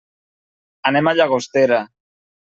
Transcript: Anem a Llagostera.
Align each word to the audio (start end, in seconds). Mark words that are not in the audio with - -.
Anem 0.91 1.09
a 1.11 1.13
Llagostera. 1.17 1.83